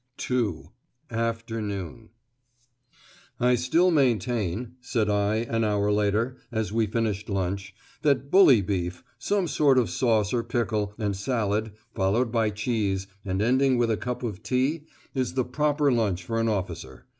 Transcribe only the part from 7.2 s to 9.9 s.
lunch, "that bully beef, some sort